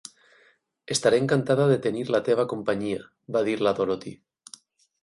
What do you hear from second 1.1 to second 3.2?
encantada de tenir la teva companyia",